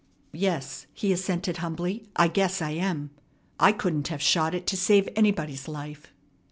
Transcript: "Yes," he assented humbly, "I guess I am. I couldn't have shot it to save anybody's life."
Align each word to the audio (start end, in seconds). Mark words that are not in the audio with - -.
"Yes," 0.33 0.87
he 0.95 1.13
assented 1.13 1.57
humbly, 1.57 2.07
"I 2.15 2.27
guess 2.27 2.59
I 2.59 2.71
am. 2.71 3.11
I 3.59 3.71
couldn't 3.71 4.07
have 4.07 4.19
shot 4.19 4.55
it 4.55 4.65
to 4.65 4.75
save 4.75 5.07
anybody's 5.15 5.67
life." 5.67 6.11